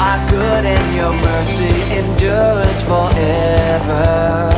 [0.00, 4.50] are good and your mercy endures forever.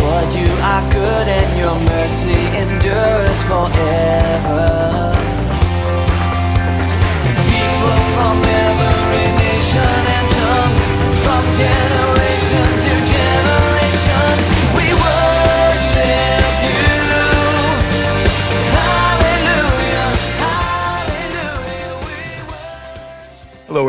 [0.00, 4.89] Lord, you are good and your mercy endures forever.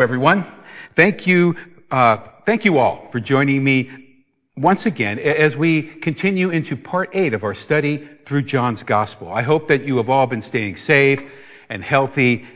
[0.01, 0.47] Hello, everyone.
[0.95, 1.55] Thank you,
[1.91, 4.23] uh, thank you all for joining me
[4.57, 9.31] once again as we continue into part eight of our study through John's Gospel.
[9.31, 11.23] I hope that you have all been staying safe
[11.69, 12.47] and healthy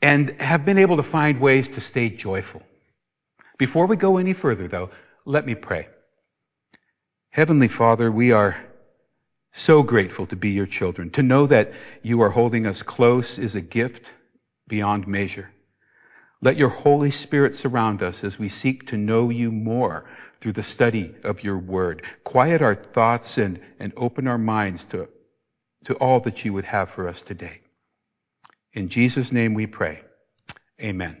[0.00, 2.62] and have been able to find ways to stay joyful.
[3.58, 4.90] Before we go any further, though,
[5.24, 5.88] let me pray.
[7.30, 8.56] Heavenly Father, we are
[9.52, 11.10] so grateful to be your children.
[11.10, 14.12] To know that you are holding us close is a gift
[14.68, 15.50] beyond measure.
[16.42, 20.04] Let your Holy Spirit surround us as we seek to know you more
[20.40, 22.02] through the study of your word.
[22.24, 25.08] Quiet our thoughts and, and open our minds to,
[25.84, 27.60] to all that you would have for us today.
[28.74, 30.02] In Jesus' name we pray.
[30.80, 31.16] Amen.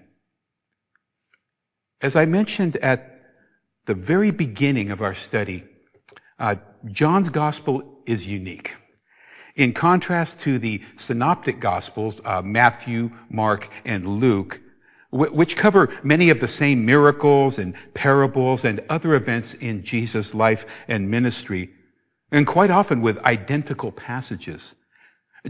[2.02, 3.22] As I mentioned at
[3.86, 5.64] the very beginning of our study,
[6.38, 8.74] uh, John's gospel is unique.
[9.54, 14.60] In contrast to the synoptic gospels, uh, Matthew, Mark, and Luke,
[15.10, 20.66] which cover many of the same miracles and parables and other events in Jesus' life
[20.88, 21.70] and ministry,
[22.32, 24.74] and quite often with identical passages,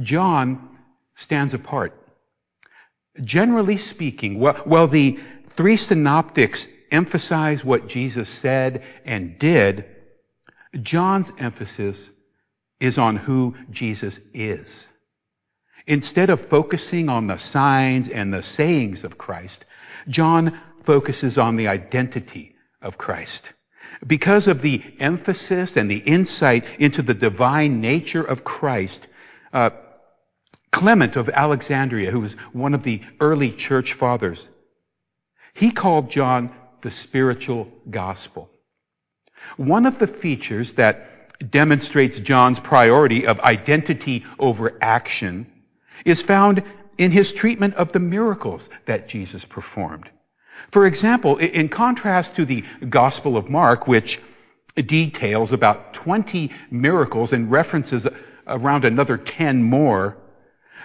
[0.01, 0.77] John
[1.15, 1.95] stands apart.
[3.21, 5.19] Generally speaking, while the
[5.49, 9.87] three synoptics emphasize what Jesus said and did,
[10.83, 12.11] John's emphasis
[12.79, 14.87] is on who Jesus is.
[15.87, 19.65] Instead of focusing on the signs and the sayings of Christ,
[20.09, 23.53] John focuses on the identity of Christ.
[24.07, 29.07] Because of the emphasis and the insight into the divine nature of Christ,
[29.53, 29.71] uh,
[30.73, 34.49] Clement of Alexandria, who was one of the early church fathers,
[35.55, 38.51] he called John the spiritual gospel.
[39.57, 45.47] One of the features that demonstrates John's priority of identity over action
[46.07, 46.63] is found
[46.97, 50.09] in his treatment of the miracles that Jesus performed.
[50.71, 54.21] For example, in contrast to the Gospel of Mark, which
[54.77, 58.07] details about 20 miracles and references
[58.47, 60.17] around another 10 more,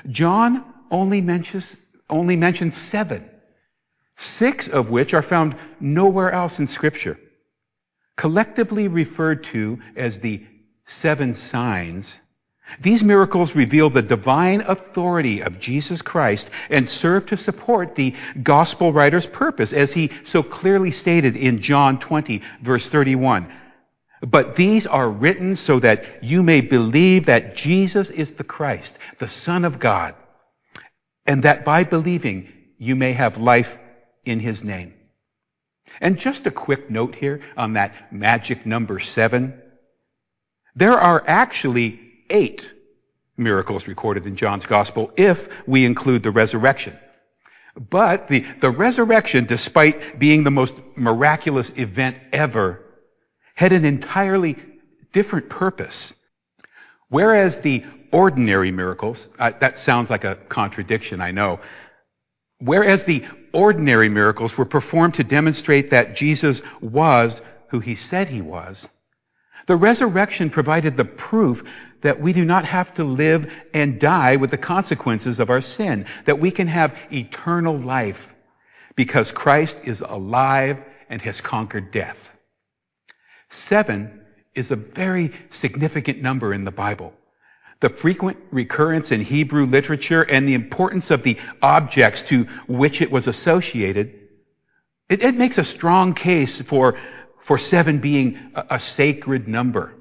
[0.10, 1.76] John only mentions,
[2.10, 3.30] only mentions seven,
[4.18, 7.18] six of which are found nowhere else in Scripture.
[8.18, 10.44] Collectively referred to as the
[10.86, 12.14] seven signs,
[12.80, 18.94] these miracles reveal the divine authority of Jesus Christ and serve to support the gospel
[18.94, 23.52] writer's purpose, as he so clearly stated in John 20, verse 31.
[24.22, 29.30] But these are written so that you may believe that Jesus is the Christ, the
[29.30, 30.16] Son of God,
[31.26, 33.78] and that by believing you may have life
[34.24, 34.94] in his name.
[36.00, 39.60] And just a quick note here on that magic number seven.
[40.76, 42.00] There are actually
[42.32, 42.66] eight
[43.38, 46.98] miracles recorded in John's gospel if we include the resurrection.
[47.76, 52.84] But the, the resurrection, despite being the most miraculous event ever,
[53.56, 54.58] had an entirely
[55.14, 56.14] different purpose.
[57.08, 61.60] Whereas the ordinary miracles, uh, that sounds like a contradiction, I know.
[62.60, 68.42] Whereas the ordinary miracles were performed to demonstrate that Jesus was who he said he
[68.42, 68.88] was,
[69.68, 71.64] the resurrection provided the proof
[72.02, 76.06] that we do not have to live and die with the consequences of our sin,
[76.26, 78.34] that we can have eternal life
[78.96, 82.30] because Christ is alive and has conquered death.
[83.50, 84.22] Seven
[84.54, 87.14] is a very significant number in the Bible.
[87.80, 93.12] The frequent recurrence in Hebrew literature and the importance of the objects to which it
[93.12, 94.20] was associated,
[95.10, 96.98] it, it makes a strong case for,
[97.44, 99.94] for seven being a, a sacred number.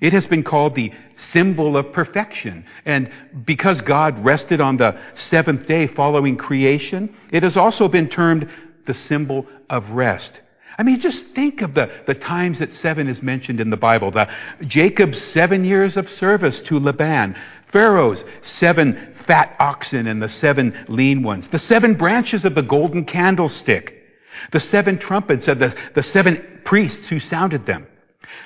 [0.00, 2.64] It has been called the symbol of perfection.
[2.86, 3.10] And
[3.44, 8.48] because God rested on the seventh day following creation, it has also been termed
[8.86, 10.40] the symbol of rest.
[10.78, 14.10] I mean, just think of the, the times that seven is mentioned in the Bible.
[14.10, 14.30] The
[14.62, 17.36] Jacob's seven years of service to Laban,
[17.66, 23.04] Pharaoh's seven fat oxen and the seven lean ones, the seven branches of the golden
[23.04, 24.06] candlestick,
[24.52, 27.86] the seven trumpets of the, the seven priests who sounded them,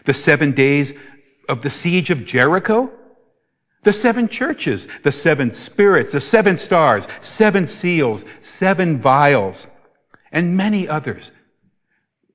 [0.02, 0.92] the seven days
[1.48, 2.90] of the siege of Jericho,
[3.82, 9.66] the seven churches, the seven spirits, the seven stars, seven seals, seven vials,
[10.32, 11.30] and many others.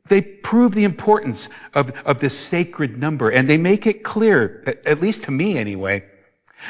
[0.07, 5.01] They prove the importance of, of this sacred number, and they make it clear, at
[5.01, 6.05] least to me anyway,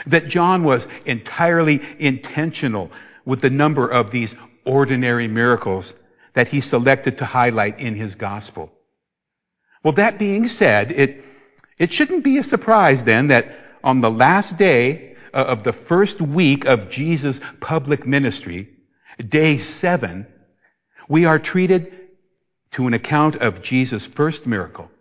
[0.07, 2.91] that John was entirely intentional
[3.25, 4.35] with the number of these
[4.65, 5.93] ordinary miracles
[6.33, 8.71] that he selected to highlight in his gospel.
[9.83, 11.23] Well, that being said, it,
[11.79, 16.21] it shouldn't be a surprise then that on the last day uh, of the first
[16.21, 18.69] week of Jesus' public ministry,
[19.17, 20.27] day seven,
[21.07, 21.93] we are treated
[22.71, 24.91] to an account of Jesus' first miracle.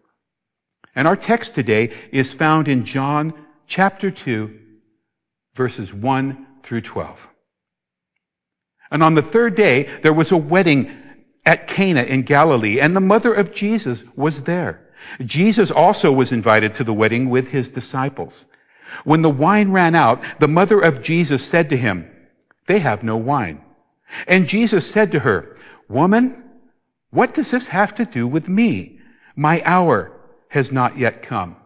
[0.95, 3.35] And our text today is found in John
[3.67, 4.59] chapter 2,
[5.55, 7.29] verses 1 through 12.
[8.91, 10.97] And on the third day, there was a wedding
[11.45, 14.88] at Cana in Galilee, and the mother of Jesus was there.
[15.25, 18.47] Jesus also was invited to the wedding with his disciples.
[19.05, 22.11] When the wine ran out, the mother of Jesus said to him,
[22.67, 23.63] They have no wine.
[24.27, 25.57] And Jesus said to her,
[25.89, 26.43] Woman,
[27.11, 29.01] what does this have to do with me?
[29.37, 30.13] My hour
[30.49, 31.57] has not yet come.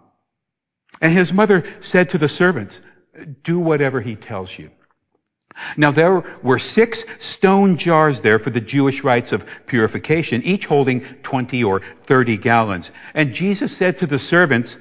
[1.01, 2.81] And his mother said to the servants,
[3.43, 4.71] Do whatever he tells you.
[5.77, 11.03] Now there were six stone jars there for the Jewish rites of purification, each holding
[11.23, 12.91] 20 or 30 gallons.
[13.15, 14.77] And Jesus said to the servants,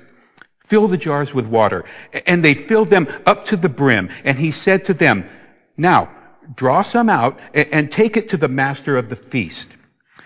[0.66, 1.84] Fill the jars with water.
[2.26, 4.10] And they filled them up to the brim.
[4.24, 5.30] And he said to them,
[5.76, 6.10] Now,
[6.56, 9.70] draw some out and take it to the master of the feast.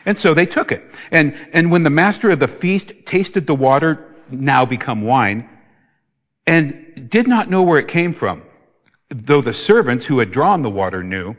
[0.06, 0.84] And so they took it.
[1.10, 5.50] And, and when the master of the feast tasted the water, now become wine,
[6.46, 8.44] and did not know where it came from,
[9.24, 11.36] though the servants who had drawn the water knew,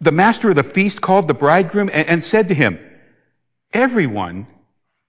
[0.00, 2.78] the master of the feast called the bridegroom and, and said to him,
[3.72, 4.46] Everyone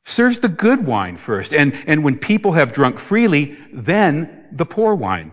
[0.05, 4.95] serves the good wine first, and, and when people have drunk freely, then the poor
[4.95, 5.31] wine.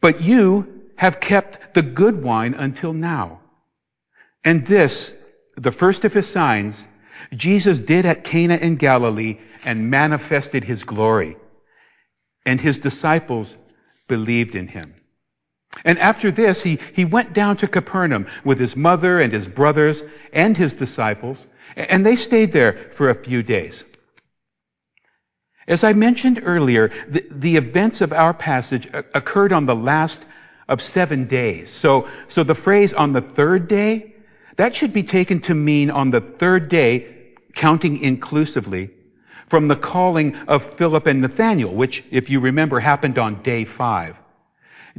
[0.00, 3.40] But you have kept the good wine until now.
[4.44, 5.12] And this,
[5.56, 6.84] the first of his signs,
[7.34, 11.36] Jesus did at Cana in Galilee and manifested his glory.
[12.46, 13.56] And his disciples
[14.06, 14.94] believed in him.
[15.84, 20.02] And after this, he, he went down to Capernaum with his mother and his brothers
[20.32, 23.84] and his disciples, and they stayed there for a few days.
[25.66, 30.24] As I mentioned earlier, the, the events of our passage occurred on the last
[30.66, 31.70] of seven days.
[31.70, 34.14] So, so the phrase on the third day,
[34.56, 38.90] that should be taken to mean on the third day, counting inclusively,
[39.46, 44.16] from the calling of Philip and Nathaniel, which, if you remember, happened on day five.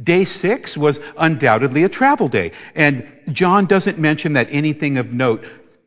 [0.02, 5.44] Day six was undoubtedly a travel day, and John doesn't mention that anything of note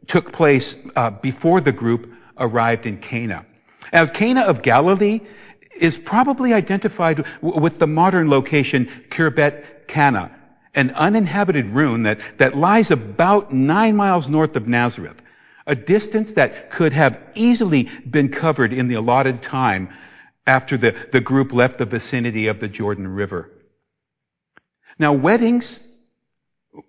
[0.07, 3.45] took place uh, before the group arrived in Cana.
[3.92, 5.21] Now, Cana of Galilee
[5.75, 10.31] is probably identified w- with the modern location Khirbet Cana,
[10.75, 15.21] an uninhabited ruin that, that lies about nine miles north of Nazareth,
[15.65, 19.89] a distance that could have easily been covered in the allotted time
[20.45, 23.50] after the, the group left the vicinity of the Jordan River.
[25.00, 25.80] Now, weddings,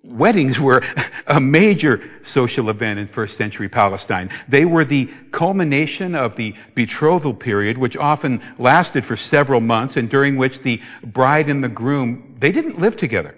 [0.02, 0.82] weddings were
[1.26, 4.30] a major social event in first century Palestine.
[4.48, 10.08] They were the culmination of the betrothal period, which often lasted for several months and
[10.08, 13.34] during which the bride and the groom, they didn't live together.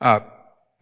[0.00, 0.20] Uh,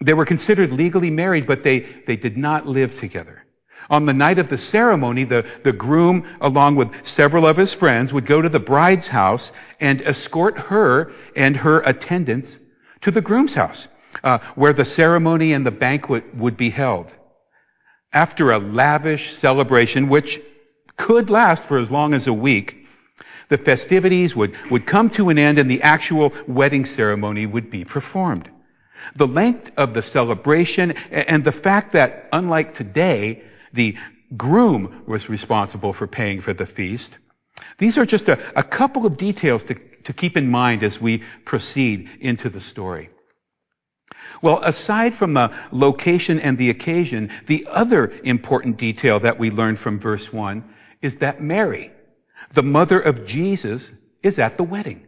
[0.00, 3.44] they were considered legally married, but they, they did not live together.
[3.90, 8.12] On the night of the ceremony, the, the groom, along with several of his friends,
[8.12, 12.58] would go to the bride's house and escort her and her attendants
[13.04, 13.86] to the groom's house,
[14.22, 17.12] uh, where the ceremony and the banquet would be held.
[18.14, 20.40] After a lavish celebration, which
[20.96, 22.86] could last for as long as a week,
[23.50, 27.84] the festivities would, would come to an end and the actual wedding ceremony would be
[27.84, 28.48] performed.
[29.16, 33.42] The length of the celebration and the fact that, unlike today,
[33.74, 33.98] the
[34.34, 37.18] groom was responsible for paying for the feast,
[37.76, 41.22] these are just a, a couple of details to to keep in mind as we
[41.44, 43.10] proceed into the story.
[44.42, 49.76] Well, aside from the location and the occasion, the other important detail that we learn
[49.76, 50.64] from verse 1
[51.02, 51.92] is that Mary,
[52.52, 53.90] the mother of Jesus,
[54.22, 55.06] is at the wedding.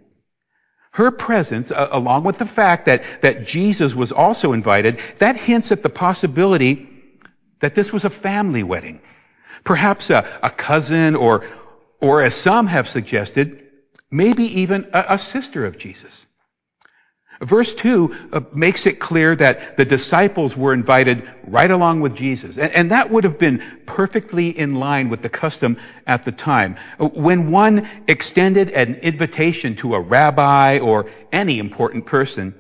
[0.93, 5.83] Her presence, along with the fact that, that Jesus was also invited, that hints at
[5.83, 6.89] the possibility
[7.61, 9.01] that this was a family wedding.
[9.65, 11.45] Perhaps a, a cousin or,
[12.01, 13.66] or as some have suggested,
[14.11, 16.27] maybe even a, a sister of Jesus.
[17.41, 22.57] Verse 2 uh, makes it clear that the disciples were invited right along with Jesus.
[22.57, 26.77] And, that would have been perfectly in line with the custom at the time.
[26.99, 32.55] When one extended an invitation to a rabbi or any important person,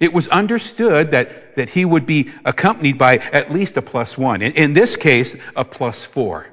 [0.00, 4.40] it was understood that, that he would be accompanied by at least a plus one.
[4.40, 6.46] In this case, a plus four.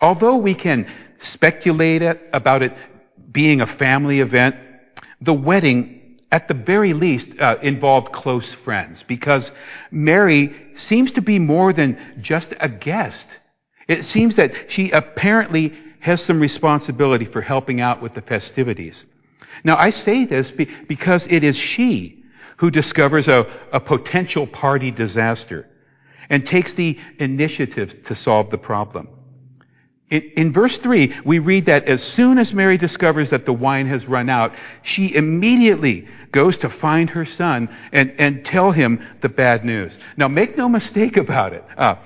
[0.00, 0.86] Although we can
[1.18, 2.02] speculate
[2.32, 2.74] about it
[3.32, 4.56] being a family event,
[5.20, 9.50] the wedding at the very least, uh, involved close friends because
[9.90, 13.28] Mary seems to be more than just a guest.
[13.88, 19.06] It seems that she apparently has some responsibility for helping out with the festivities.
[19.64, 22.24] Now, I say this be- because it is she
[22.58, 25.66] who discovers a, a potential party disaster
[26.28, 29.08] and takes the initiative to solve the problem.
[30.10, 33.86] In, in, verse 3, we read that as soon as Mary discovers that the wine
[33.88, 39.28] has run out, she immediately goes to find her son and, and tell him the
[39.28, 39.98] bad news.
[40.16, 41.64] Now, make no mistake about it.
[41.76, 41.96] Uh,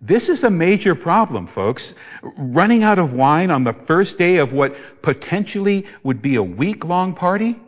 [0.00, 1.92] this is a major problem, folks.
[2.22, 6.84] Running out of wine on the first day of what potentially would be a week
[6.84, 7.60] long party?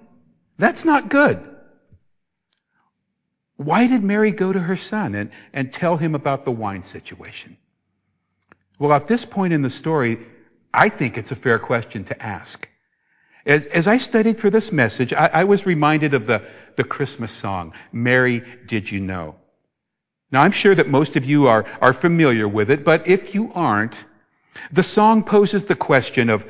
[0.59, 1.43] That's not good.
[3.57, 7.57] Why did Mary go to her son and, and tell him about the wine situation?
[8.83, 10.19] Well, at this point in the story,
[10.75, 12.69] I think it's a fair question to ask.
[13.47, 16.43] As, as I studied for this message, I, I was reminded of the,
[16.75, 19.37] the Christmas song, Mary, Did You Know?
[20.33, 23.53] Now, I'm sure that most of you are, are familiar with it, but if you
[23.55, 24.05] aren't,
[24.73, 26.45] the song poses the question of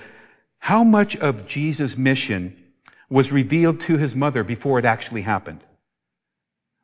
[0.59, 2.57] how much of Jesus' mission
[3.11, 5.61] was revealed to his mother before it actually happened.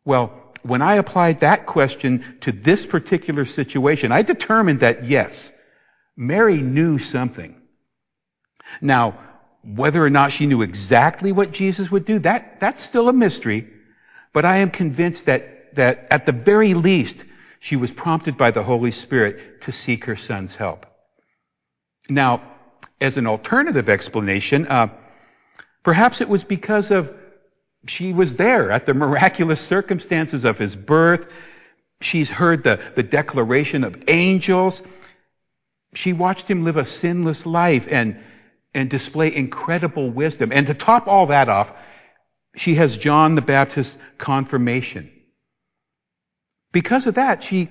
[0.05, 5.53] Well, when I applied that question to this particular situation, I determined that yes,
[6.17, 7.61] Mary knew something.
[8.81, 9.19] Now,
[9.65, 13.69] whether or not she knew exactly what Jesus would do, that, that's still a mystery.
[14.33, 17.25] But I am convinced that, that at the very least,
[17.61, 20.87] she was prompted by the Holy Spirit to seek her son's help.
[22.09, 22.43] Now,
[23.01, 24.89] as an alternative explanation, uh,
[25.83, 27.15] perhaps it was because of
[27.87, 31.29] she was there at the miraculous circumstances of his birth.
[32.01, 34.83] She's heard the, the declaration of angels.
[35.95, 38.21] She watched him live a sinless life and,
[38.75, 40.53] and display incredible wisdom.
[40.53, 41.73] And to top all that off,
[42.57, 45.11] she has John the Baptist's confirmation.
[46.73, 47.71] Because of that, she,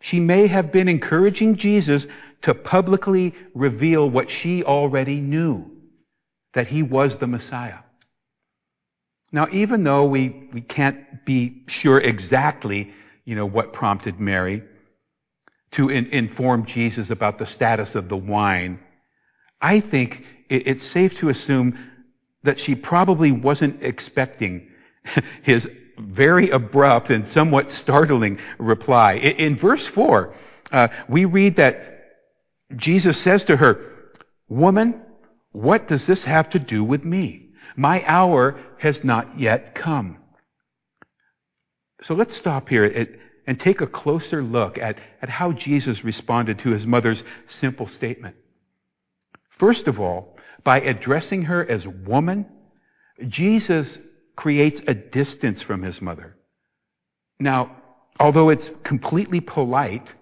[0.00, 2.06] she may have been encouraging Jesus
[2.42, 5.70] to publicly reveal what she already knew,
[6.52, 7.78] that he was the Messiah.
[9.32, 12.92] Now, even though we, we can't be sure exactly,
[13.24, 14.62] you know, what prompted Mary
[15.72, 18.78] to in, inform Jesus about the status of the wine,
[19.60, 21.78] I think it, it's safe to assume
[22.44, 24.70] that she probably wasn't expecting
[25.42, 25.68] his
[25.98, 29.14] very abrupt and somewhat startling reply.
[29.14, 30.34] In, in verse 4,
[30.70, 31.96] uh, we read that
[32.74, 33.92] Jesus says to her,
[34.48, 35.00] Woman,
[35.52, 37.45] what does this have to do with me?
[37.76, 40.16] My hour has not yet come.
[42.02, 43.08] So let's stop here
[43.46, 48.36] and take a closer look at, at how Jesus responded to his mother's simple statement.
[49.50, 52.46] First of all, by addressing her as woman,
[53.28, 53.98] Jesus
[54.34, 56.36] creates a distance from his mother.
[57.38, 57.76] Now,
[58.18, 60.12] although it's completely polite,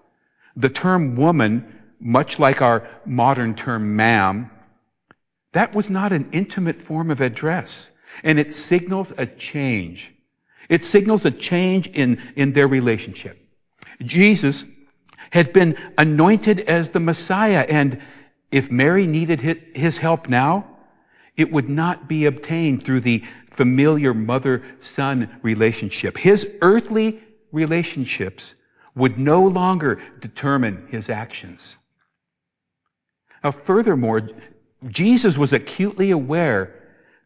[0.55, 4.51] the term woman, much like our modern term ma'am,
[5.55, 7.89] that was not an intimate form of address.
[8.23, 10.13] And it signals a change.
[10.67, 13.41] It signals a change in, in their relationship.
[14.01, 14.65] Jesus
[15.31, 18.01] had been anointed as the Messiah, and
[18.51, 19.39] if Mary needed
[19.73, 20.67] his help now,
[21.37, 26.17] it would not be obtained through the familiar mother-son relationship.
[26.17, 27.21] His earthly
[27.53, 28.53] relationships
[28.93, 31.77] would no longer determine his actions.
[33.41, 34.29] Now, furthermore,
[34.87, 36.73] Jesus was acutely aware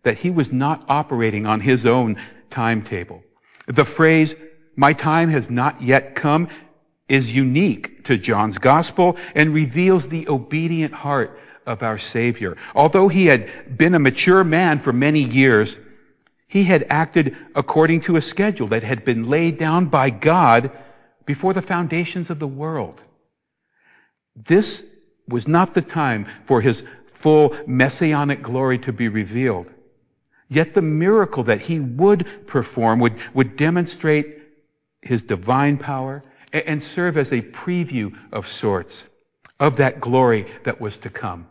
[0.04, 2.18] that he was not operating on his own
[2.50, 3.24] timetable.
[3.68, 4.36] The phrase,
[4.76, 6.48] my time has not yet come,
[7.08, 12.58] is unique to John's gospel and reveals the obedient heart of our Savior.
[12.74, 15.78] Although he had been a mature man for many years,
[16.48, 20.72] he had acted according to a schedule that had been laid down by God
[21.26, 23.02] before the foundations of the world.
[24.36, 24.84] This
[25.28, 26.84] was not the time for his
[27.20, 29.70] full messianic glory to be revealed.
[30.48, 34.40] Yet the miracle that he would perform would, would demonstrate
[35.02, 39.04] his divine power and serve as a preview of sorts
[39.60, 41.48] of that glory that was to come.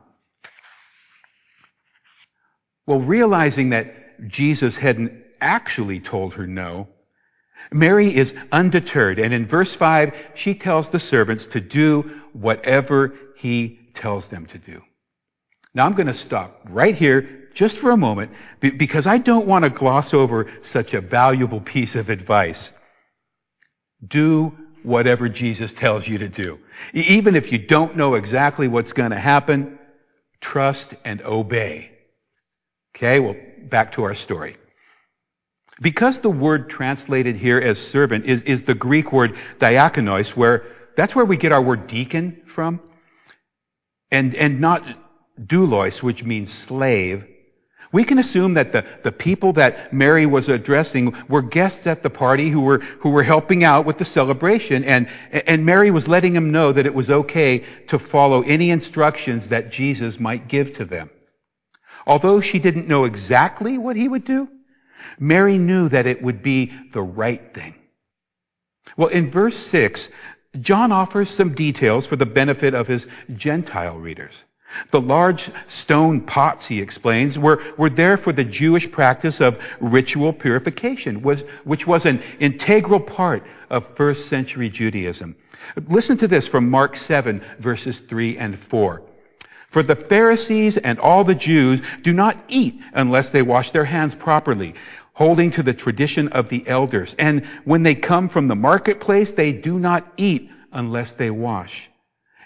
[2.87, 6.89] Well, realizing that Jesus hadn't actually told her no,
[7.71, 9.19] Mary is undeterred.
[9.19, 14.59] And in verse 5, she tells the servants to do whatever he tells them to
[14.59, 14.83] do.
[15.75, 19.65] Now I'm going to stop right here just for a moment because I don't want
[19.65, 22.73] to gloss over such a valuable piece of advice.
[24.07, 26.61] Do whatever Jesus tells you to do.
[26.95, 29.79] Even if you don't know exactly what's going to happen,
[30.41, 31.91] trust and obey.
[32.95, 34.57] Okay, well, back to our story.
[35.81, 40.65] Because the word translated here as servant is, is the Greek word diakonos, where
[40.97, 42.81] that's where we get our word deacon from,
[44.11, 44.83] and, and not
[45.47, 47.27] doulos, which means slave.
[47.91, 52.11] We can assume that the, the people that Mary was addressing were guests at the
[52.11, 56.35] party who were, who were helping out with the celebration, and, and Mary was letting
[56.35, 60.85] them know that it was okay to follow any instructions that Jesus might give to
[60.85, 61.09] them.
[62.07, 64.49] Although she didn't know exactly what he would do,
[65.19, 67.75] Mary knew that it would be the right thing.
[68.97, 70.09] Well, in verse 6,
[70.61, 74.45] John offers some details for the benefit of his Gentile readers.
[74.91, 80.33] The large stone pots, he explains, were, were there for the Jewish practice of ritual
[80.33, 85.37] purification, was, which was an integral part of first century Judaism.
[85.89, 89.03] Listen to this from Mark 7, verses 3 and 4.
[89.69, 94.15] For the Pharisees and all the Jews do not eat unless they wash their hands
[94.15, 94.75] properly,
[95.13, 97.15] holding to the tradition of the elders.
[97.19, 101.88] And when they come from the marketplace, they do not eat unless they wash.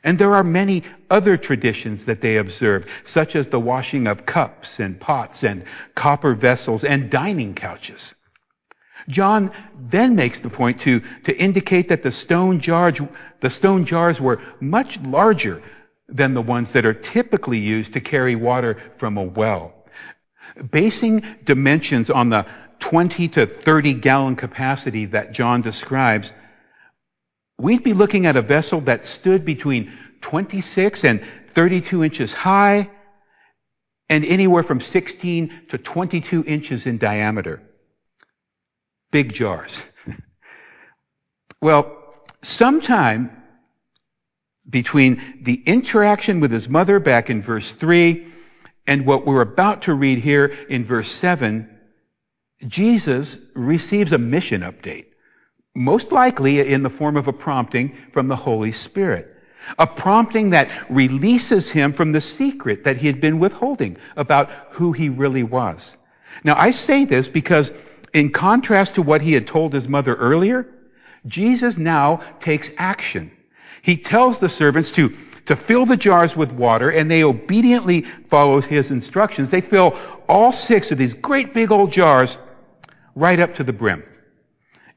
[0.05, 4.81] And there are many other traditions that they observe, such as the washing of cups
[4.81, 8.15] and pots and copper vessels and dining couches.
[9.09, 12.99] John then makes the point to, to indicate that the stone jars,
[13.41, 15.63] the stone jars were much larger
[16.09, 19.75] than the ones that are typically used to carry water from a well.
[20.71, 22.47] Basing dimensions on the
[22.81, 26.33] 20 to 30 gallon capacity that John describes,
[27.59, 32.91] we'd be looking at a vessel that stood between 26 and 32 inches high
[34.09, 37.63] and anywhere from 16 to 22 inches in diameter.
[39.11, 39.83] Big jars.
[41.61, 41.99] well,
[42.43, 43.31] sometime
[44.69, 48.27] between the interaction with his mother back in verse 3
[48.87, 51.69] and what we're about to read here in verse 7,
[52.67, 55.07] Jesus receives a mission update,
[55.75, 59.29] most likely in the form of a prompting from the Holy Spirit.
[59.79, 64.93] A prompting that releases him from the secret that he had been withholding about who
[64.93, 65.97] he really was.
[66.45, 67.73] Now, I say this because,
[68.13, 70.67] in contrast to what he had told his mother earlier,
[71.27, 73.31] Jesus now takes action.
[73.83, 78.61] He tells the servants to, to fill the jars with water, and they obediently follow
[78.61, 79.51] his instructions.
[79.51, 79.97] They fill
[80.29, 82.37] all six of these great big old jars
[83.15, 84.03] right up to the brim.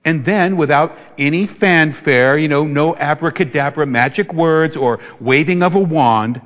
[0.06, 5.80] And then, without any fanfare, you know, no abracadabra magic words or waving of a
[5.80, 6.40] wand,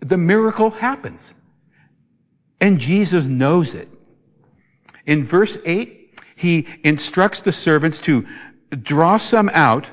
[0.00, 1.32] the miracle happens.
[2.60, 3.88] And Jesus knows it.
[5.06, 8.26] In verse 8, he instructs the servants to
[8.82, 9.88] draw some out,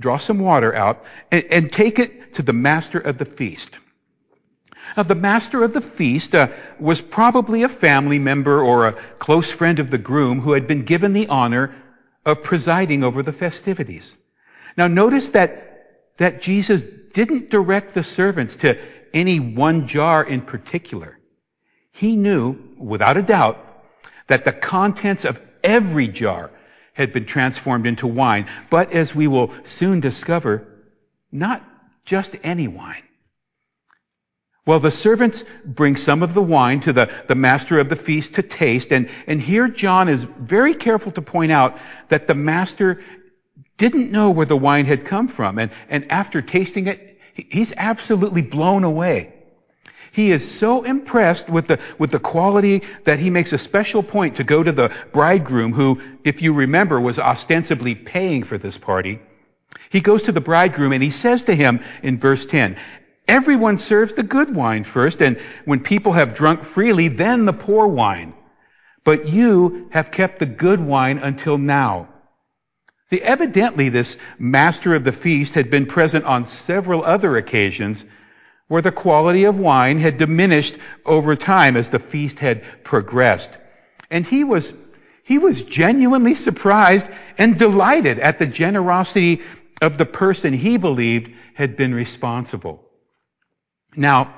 [0.00, 3.76] draw some water out, and, and take it to the master of the feast.
[4.96, 9.50] Now, the master of the feast uh, was probably a family member or a close
[9.50, 11.74] friend of the groom who had been given the honor
[12.24, 14.16] of presiding over the festivities.
[14.76, 16.82] Now, notice that, that Jesus
[17.12, 18.78] didn't direct the servants to
[19.12, 21.18] any one jar in particular.
[21.90, 23.58] He knew, without a doubt,
[24.28, 26.50] that the contents of every jar
[26.94, 30.66] had been transformed into wine, but as we will soon discover,
[31.30, 31.62] not
[32.04, 33.02] just any wine.
[34.64, 38.34] Well, the servants bring some of the wine to the, the master of the feast
[38.34, 41.78] to taste, and, and here John is very careful to point out
[42.10, 43.02] that the master
[43.76, 48.42] didn't know where the wine had come from, and, and after tasting it, he's absolutely
[48.42, 49.34] blown away.
[50.12, 54.36] He is so impressed with the, with the quality that he makes a special point
[54.36, 59.18] to go to the bridegroom who, if you remember, was ostensibly paying for this party.
[59.90, 62.76] He goes to the bridegroom and he says to him in verse 10,
[63.32, 67.86] Everyone serves the good wine first, and when people have drunk freely, then the poor
[67.86, 68.34] wine.
[69.04, 72.08] But you have kept the good wine until now.
[73.08, 78.04] See, evidently this master of the feast had been present on several other occasions
[78.68, 83.56] where the quality of wine had diminished over time as the feast had progressed.
[84.10, 84.74] And he was,
[85.24, 89.40] he was genuinely surprised and delighted at the generosity
[89.80, 92.90] of the person he believed had been responsible.
[93.96, 94.34] Now,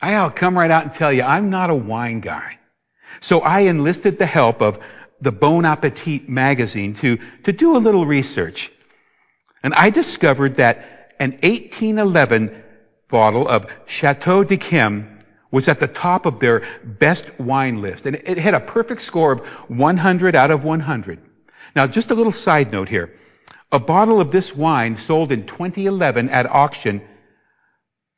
[0.00, 2.58] I'll come right out and tell you, I'm not a wine guy.
[3.20, 4.78] So I enlisted the help of
[5.20, 8.72] the Bon Appetit magazine to, to do a little research.
[9.62, 12.64] And I discovered that an 1811
[13.08, 18.06] bottle of Chateau d'Yquem was at the top of their best wine list.
[18.06, 21.18] And it had a perfect score of 100 out of 100.
[21.74, 23.14] Now, just a little side note here.
[23.72, 27.02] A bottle of this wine sold in 2011 at auction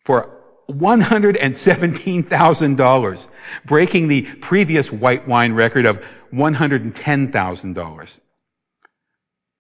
[0.05, 0.40] for
[0.73, 3.29] $117,000,
[3.65, 6.03] breaking the previous white wine record of
[6.33, 8.21] $110,000.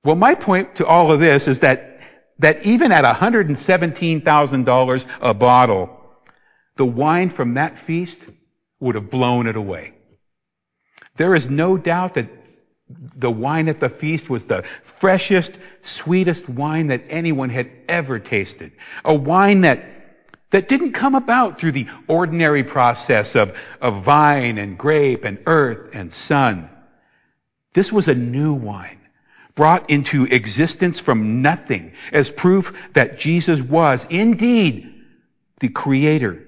[0.05, 2.01] Well, my point to all of this is that,
[2.38, 5.90] that even at $117,000 a bottle,
[6.77, 8.18] the wine from that feast
[8.79, 9.92] would have blown it away.
[11.16, 12.31] There is no doubt that
[13.16, 18.73] the wine at the feast was the freshest, sweetest wine that anyone had ever tasted.
[19.05, 19.85] A wine that,
[20.50, 25.90] that didn't come about through the ordinary process of, of vine and grape and earth
[25.94, 26.68] and sun.
[27.72, 28.98] This was a new wine
[29.54, 35.04] brought into existence from nothing as proof that Jesus was indeed
[35.60, 36.46] the creator.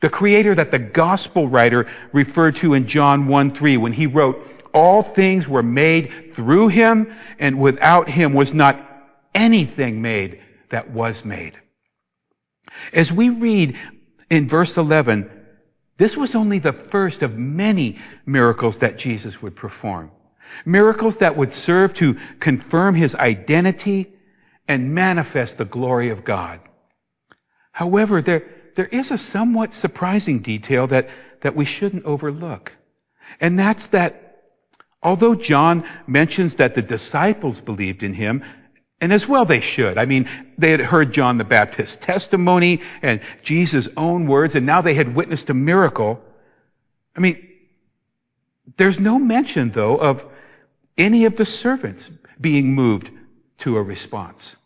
[0.00, 4.46] The creator that the gospel writer referred to in John 1 3 when he wrote,
[4.72, 8.80] all things were made through him, and without him was not
[9.34, 11.58] anything made that was made.
[12.92, 13.76] As we read
[14.30, 15.30] in verse 11,
[15.96, 20.10] this was only the first of many miracles that Jesus would perform.
[20.64, 24.12] Miracles that would serve to confirm his identity
[24.66, 26.60] and manifest the glory of God.
[27.72, 31.08] However, there, there is a somewhat surprising detail that,
[31.40, 32.72] that we shouldn't overlook.
[33.40, 34.28] And that's that
[35.02, 38.42] Although John mentions that the disciples believed in him,
[39.00, 39.98] and as well they should.
[39.98, 44.80] I mean, they had heard John the Baptist's testimony and Jesus' own words, and now
[44.80, 46.20] they had witnessed a miracle.
[47.16, 47.48] I mean,
[48.76, 50.24] there's no mention, though, of
[50.96, 53.10] any of the servants being moved
[53.58, 54.56] to a response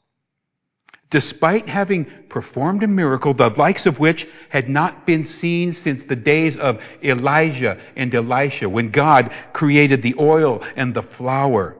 [1.12, 6.16] despite having performed a miracle, the likes of which had not been seen since the
[6.16, 11.76] days of Elijah and Elisha, when God created the oil and the flour.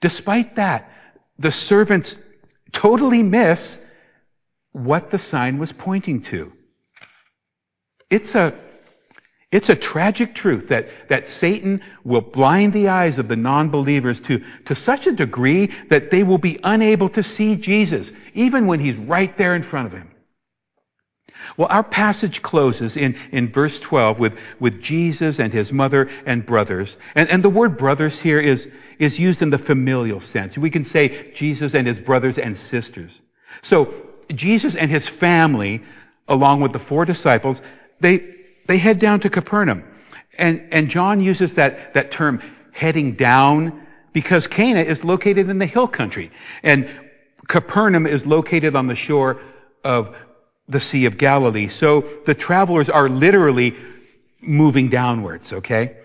[0.00, 0.92] Despite that,
[1.38, 2.16] the servants
[2.72, 3.78] totally miss
[4.72, 6.52] what the sign was pointing to.
[8.10, 8.54] It's a
[9.54, 14.42] it's a tragic truth that, that Satan will blind the eyes of the non-believers to,
[14.64, 18.96] to such a degree that they will be unable to see Jesus, even when he's
[18.96, 20.10] right there in front of him.
[21.56, 26.44] Well, our passage closes in, in verse 12 with, with Jesus and his mother and
[26.44, 26.96] brothers.
[27.14, 30.58] And, and the word brothers here is, is used in the familial sense.
[30.58, 33.20] We can say Jesus and his brothers and sisters.
[33.62, 33.94] So,
[34.34, 35.82] Jesus and his family,
[36.28, 37.60] along with the four disciples,
[38.00, 38.34] they,
[38.66, 39.84] they head down to Capernaum.
[40.36, 45.66] And, and John uses that, that term heading down because Cana is located in the
[45.66, 46.30] hill country.
[46.62, 46.88] And
[47.48, 49.40] Capernaum is located on the shore
[49.82, 50.16] of
[50.68, 51.68] the Sea of Galilee.
[51.68, 53.76] So the travelers are literally
[54.40, 55.96] moving downwards, okay?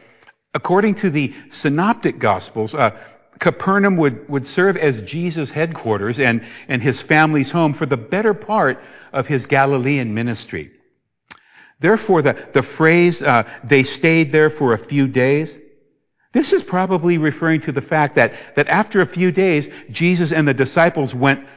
[0.53, 2.97] According to the synoptic gospels, uh,
[3.39, 8.33] Capernaum would, would serve as Jesus' headquarters and, and his family's home for the better
[8.33, 10.71] part of his Galilean ministry.
[11.79, 15.57] Therefore, the, the phrase, uh, they stayed there for a few days,
[16.31, 20.47] this is probably referring to the fact that, that after a few days, Jesus and
[20.47, 21.47] the disciples went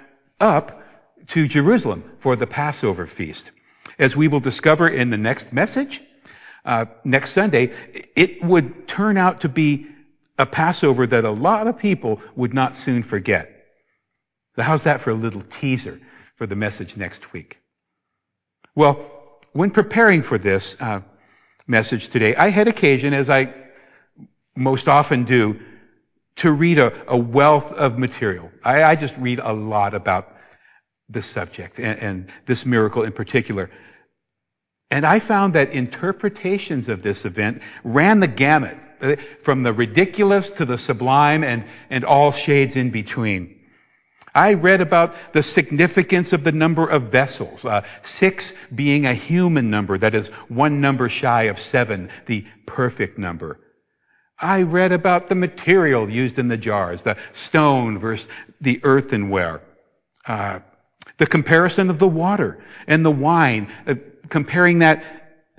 [0.41, 0.82] up
[1.29, 3.51] to Jerusalem for the Passover feast.
[3.99, 6.03] As we will discover in the next message,
[6.65, 7.73] uh, next Sunday,
[8.17, 9.87] it would turn out to be
[10.39, 13.49] a Passover that a lot of people would not soon forget.
[14.57, 16.01] How's that for a little teaser
[16.37, 17.59] for the message next week?
[18.75, 19.09] Well,
[19.53, 21.01] when preparing for this uh,
[21.67, 23.55] message today, I had occasion, as I
[24.57, 25.61] most often do,
[26.37, 28.51] to read a, a wealth of material.
[28.65, 30.35] I, I, just read a lot about
[31.13, 33.71] this subject and, and this miracle in particular.
[34.91, 38.77] And I found that interpretations of this event ran the gamut,
[39.41, 43.59] from the ridiculous to the sublime and, and all shades in between.
[44.35, 49.69] I read about the significance of the number of vessels, uh, six being a human
[49.69, 53.59] number, that is one number shy of seven, the perfect number.
[54.39, 58.27] I read about the material used in the jars, the stone versus
[58.61, 59.61] the earthenware,
[60.27, 60.61] uh,
[61.19, 63.95] the comparison of the water and the wine, uh,
[64.29, 65.05] comparing that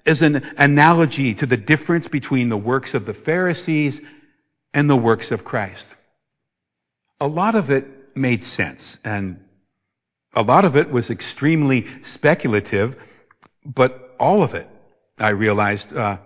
[0.05, 4.01] as an analogy to the difference between the works of the Pharisees
[4.73, 5.87] and the works of Christ.
[7.21, 8.97] A lot of it made sense.
[9.03, 9.43] And
[10.33, 12.97] a lot of it was extremely speculative,
[13.65, 14.67] but all of it,
[15.19, 16.17] I realized, uh,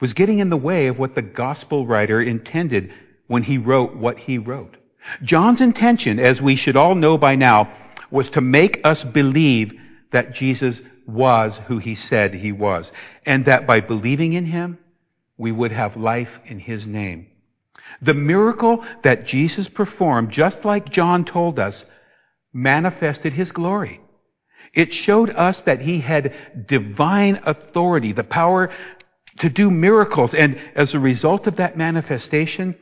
[0.00, 2.92] was getting in the way of what the gospel writer intended
[3.26, 4.76] when he wrote what he wrote.
[5.22, 7.70] John's intention, as we should all know by now,
[8.10, 9.78] was to make us believe
[10.10, 12.92] that Jesus was who he said he was,
[13.24, 14.78] and that by believing in him,
[15.36, 17.28] we would have life in his name.
[18.02, 21.84] The miracle that Jesus performed, just like John told us,
[22.52, 24.00] manifested his glory.
[24.74, 28.70] It showed us that he had divine authority, the power
[29.38, 30.34] to do miracles.
[30.34, 32.76] And as a result of that manifestation,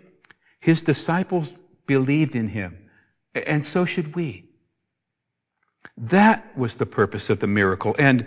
[0.58, 1.52] his disciples
[1.86, 2.78] believed in him.
[3.34, 4.45] And so should we.
[5.98, 7.96] That was the purpose of the miracle.
[7.98, 8.26] And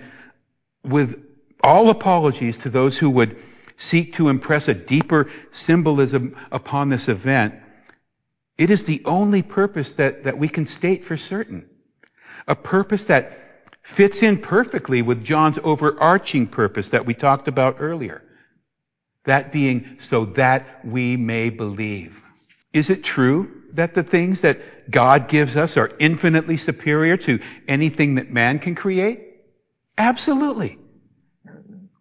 [0.83, 1.23] with
[1.63, 3.41] all apologies to those who would
[3.77, 7.55] seek to impress a deeper symbolism upon this event,
[8.57, 11.69] it is the only purpose that, that we can state for certain.
[12.47, 13.37] A purpose that
[13.83, 18.23] fits in perfectly with John's overarching purpose that we talked about earlier.
[19.25, 22.19] That being so that we may believe.
[22.73, 28.15] Is it true that the things that God gives us are infinitely superior to anything
[28.15, 29.21] that man can create?
[29.97, 30.77] Absolutely.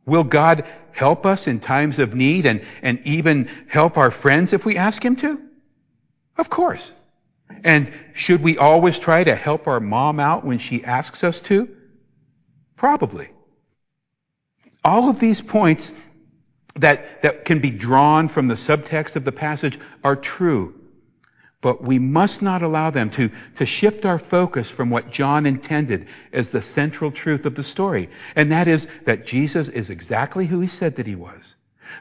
[0.07, 4.65] Will God help us in times of need and, and even help our friends if
[4.65, 5.41] we ask Him to?
[6.37, 6.93] Of course.
[7.65, 11.69] And should we always try to help our mom out when she asks us to?
[12.77, 13.29] Probably.
[14.85, 15.93] All of these points
[16.77, 20.78] that, that can be drawn from the subtext of the passage are true.
[21.61, 26.07] But we must not allow them to, to shift our focus from what John intended
[26.33, 28.11] as the central truth of the story.
[28.37, 31.57] And that is that Jesus is exactly who he said that he was.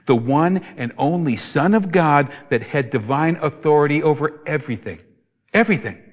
[0.06, 5.00] The one and only Son of God that had divine authority over everything.
[5.54, 6.04] Everything.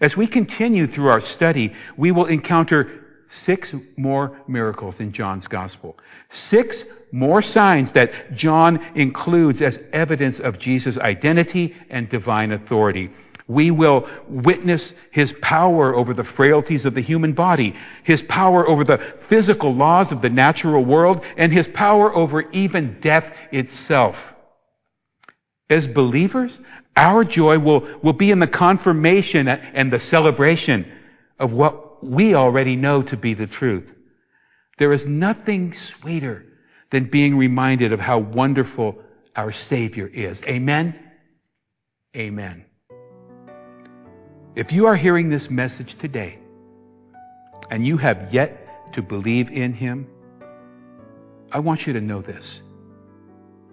[0.00, 5.98] As we continue through our study, we will encounter six more miracles in John's gospel.
[6.30, 13.10] Six more signs that John includes as evidence of Jesus' identity and divine authority.
[13.46, 18.84] We will witness his power over the frailties of the human body, his power over
[18.84, 24.34] the physical laws of the natural world, and his power over even death itself.
[25.70, 26.60] As believers,
[26.94, 30.90] our joy will, will be in the confirmation and the celebration
[31.38, 33.92] of what we already know to be the truth.
[34.78, 36.46] There is nothing sweeter
[36.90, 38.98] than being reminded of how wonderful
[39.36, 40.42] our Savior is.
[40.44, 40.98] Amen?
[42.16, 42.64] Amen.
[44.54, 46.38] If you are hearing this message today
[47.70, 50.08] and you have yet to believe in Him,
[51.52, 52.62] I want you to know this.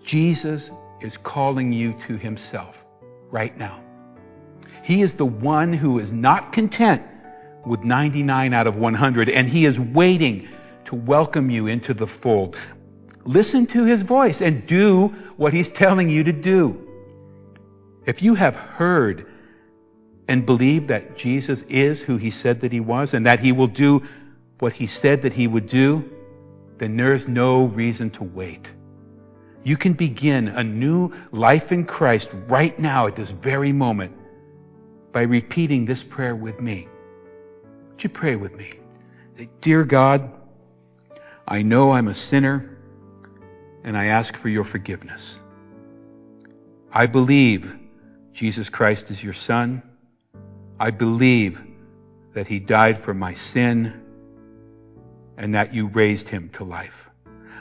[0.03, 0.69] Jesus
[1.01, 2.77] is calling you to Himself
[3.31, 3.81] right now.
[4.83, 7.01] He is the one who is not content
[7.65, 10.47] with 99 out of 100, and He is waiting
[10.85, 12.57] to welcome you into the fold.
[13.23, 16.81] Listen to His voice and do what He's telling you to do.
[18.05, 19.31] If you have heard
[20.27, 23.67] and believe that Jesus is who He said that He was and that He will
[23.67, 24.03] do
[24.59, 26.09] what He said that He would do,
[26.77, 28.67] then there is no reason to wait.
[29.63, 34.15] You can begin a new life in Christ right now at this very moment
[35.11, 36.87] by repeating this prayer with me.
[37.95, 38.73] Would you pray with me?
[39.61, 40.29] Dear God,
[41.47, 42.77] I know I'm a sinner
[43.85, 45.39] and I ask for your forgiveness.
[46.91, 47.73] I believe
[48.33, 49.81] Jesus Christ is your Son.
[50.77, 51.61] I believe
[52.33, 54.01] that He died for my sin
[55.37, 57.09] and that you raised Him to life.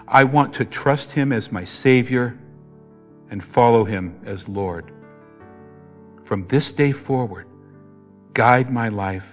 [0.09, 2.37] I want to trust Him as my Savior
[3.31, 4.91] and follow Him as Lord.
[6.25, 7.47] From this day forward,
[8.33, 9.29] guide my life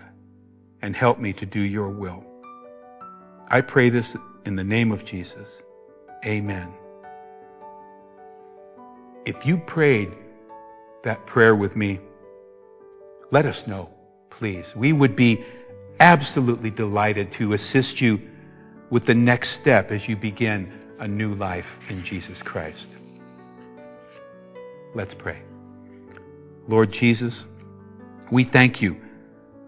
[0.82, 2.24] and help me to do your will.
[3.48, 4.16] I pray this
[4.46, 5.62] in the name of Jesus.
[6.26, 6.72] Amen.
[9.26, 10.12] If you prayed
[11.04, 12.00] that prayer with me,
[13.30, 13.90] let us know,
[14.30, 14.76] please.
[14.76, 15.44] We would be
[16.00, 18.22] absolutely delighted to assist you
[18.90, 22.90] with the next step as you begin a new life in Jesus Christ.
[24.94, 25.42] Let's pray.
[26.68, 27.46] Lord Jesus,
[28.30, 29.00] we thank you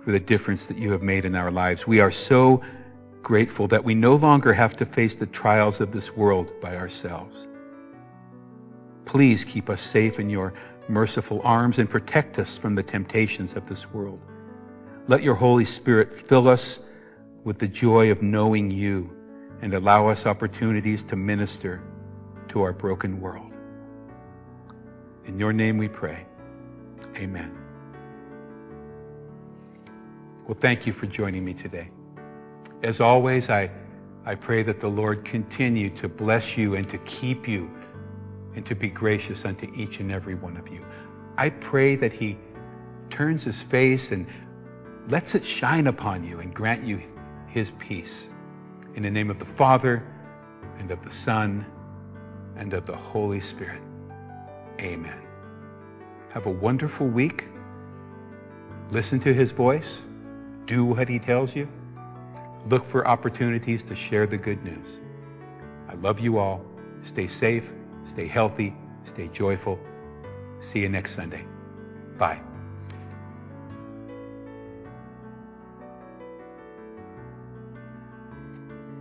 [0.03, 1.87] for the difference that you have made in our lives.
[1.87, 2.61] We are so
[3.21, 7.47] grateful that we no longer have to face the trials of this world by ourselves.
[9.05, 10.53] Please keep us safe in your
[10.89, 14.19] merciful arms and protect us from the temptations of this world.
[15.07, 16.79] Let your Holy Spirit fill us
[17.43, 19.09] with the joy of knowing you
[19.61, 21.81] and allow us opportunities to minister
[22.49, 23.51] to our broken world.
[25.25, 26.25] In your name we pray.
[27.15, 27.62] Amen.
[30.45, 31.89] Well, thank you for joining me today.
[32.81, 33.71] As always, I
[34.25, 37.69] I pray that the Lord continue to bless you and to keep you
[38.55, 40.85] and to be gracious unto each and every one of you.
[41.37, 42.37] I pray that He
[43.09, 44.27] turns His face and
[45.09, 47.01] lets it shine upon you and grant you
[47.47, 48.27] His peace.
[48.95, 50.03] In the name of the Father,
[50.77, 51.65] and of the Son,
[52.57, 53.81] and of the Holy Spirit.
[54.79, 55.21] Amen.
[56.29, 57.45] Have a wonderful week.
[58.91, 60.03] Listen to His voice.
[60.65, 61.67] Do what He tells you.
[62.69, 65.01] Look for opportunities to share the good news.
[65.89, 66.63] I love you all.
[67.05, 67.69] Stay safe,
[68.09, 68.73] stay healthy,
[69.05, 69.77] stay joyful.
[70.61, 71.45] See you next Sunday.
[72.17, 72.39] Bye.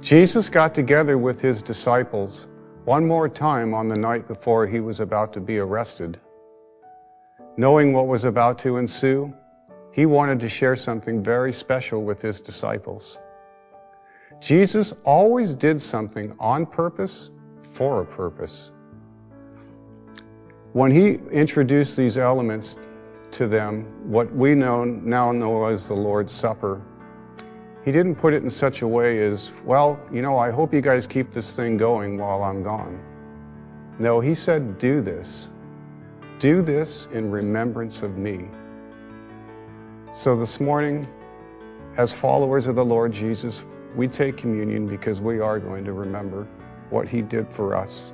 [0.01, 2.49] Jesus got together with his disciples
[2.85, 6.19] one more time on the night before he was about to be arrested.
[7.57, 9.33] Knowing what was about to ensue,
[9.93, 13.19] he wanted to share something very special with his disciples.
[14.41, 17.31] Jesus always did something on purpose
[17.71, 18.73] for a purpose.
[20.73, 22.77] When he introduced these elements
[23.33, 26.81] to them, what we know, now know as the Lord's Supper,
[27.85, 30.81] he didn't put it in such a way as, well, you know, I hope you
[30.81, 33.01] guys keep this thing going while I'm gone.
[33.99, 35.51] No, he said, do this.
[36.39, 38.47] Do this in remembrance of me.
[40.15, 41.09] So this morning,
[41.97, 43.63] as followers of the Lord Jesus,
[43.97, 46.47] we take communion because we are going to remember
[46.91, 48.13] what he did for us.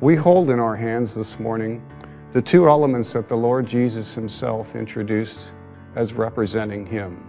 [0.00, 1.86] We hold in our hands this morning
[2.32, 5.52] the two elements that the Lord Jesus himself introduced
[5.96, 7.22] as representing him.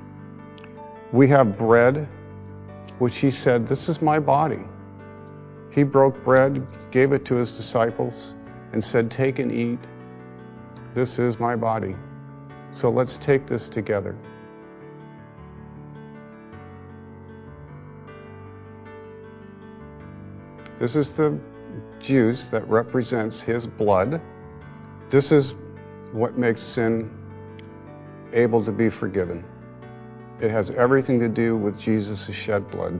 [1.12, 2.08] We have bread,
[3.00, 4.62] which he said, This is my body.
[5.72, 8.34] He broke bread, gave it to his disciples,
[8.72, 9.80] and said, Take and eat.
[10.94, 11.98] This is my body.
[12.72, 14.16] So let's take this together.
[20.80, 21.38] This is the
[22.00, 24.20] juice that represents his blood.
[25.10, 25.54] This is
[26.12, 27.12] what makes sin
[28.34, 29.44] able to be forgiven.
[30.42, 33.00] It has everything to do with Jesus' shed blood.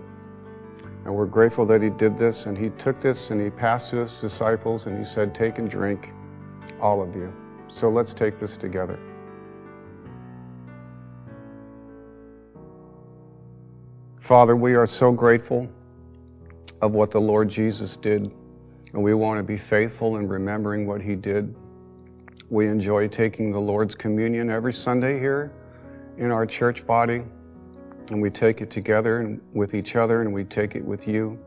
[1.06, 3.98] And we're grateful that he did this, and he took this and he passed to
[3.98, 6.10] his disciples, and he said, Take and drink,
[6.80, 7.34] all of you.
[7.68, 9.00] So let's take this together.
[14.32, 15.68] Father, we are so grateful
[16.82, 18.32] of what the Lord Jesus did,
[18.94, 21.54] and we want to be faithful in remembering what he did.
[22.50, 25.52] We enjoy taking the Lord's communion every Sunday here
[26.18, 27.24] in our church body,
[28.08, 31.38] and we take it together and with each other, and we take it with you.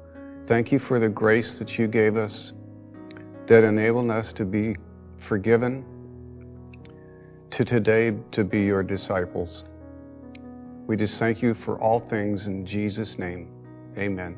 [0.47, 2.53] Thank you for the grace that you gave us
[3.47, 4.77] that enabled us to be
[5.27, 5.87] forgiven,
[7.51, 9.65] to today to be your disciples.
[10.87, 13.49] We just thank you for all things in Jesus' name.
[13.97, 14.37] Amen.